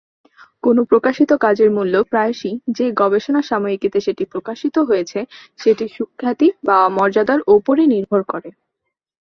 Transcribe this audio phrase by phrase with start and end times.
[0.63, 5.19] কোনও প্রকাশিত কাজের মূল্য প্রায়শই যে গবেষণা সাময়িকীতে সেটি প্রকাশিত হয়েছে,
[5.59, 8.49] সেটির সুখ্যাতি বা মর্যাদার উপরে নির্ভর করে।